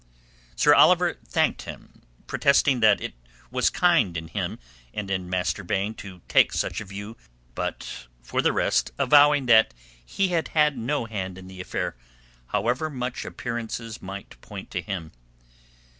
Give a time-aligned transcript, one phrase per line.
[0.55, 3.13] Sir Oliver thanked him, protesting that it
[3.51, 4.57] was kind in him
[4.95, 7.15] and in Master Baine to take such a view,
[7.53, 11.95] but for the rest avowing that he had had no hand in the affair,
[12.47, 15.11] however much appearances might point to him.